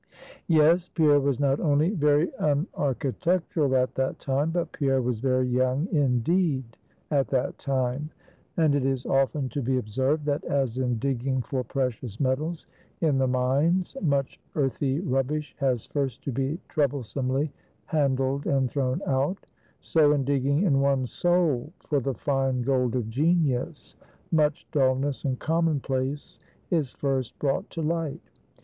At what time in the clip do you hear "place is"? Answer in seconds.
25.79-26.91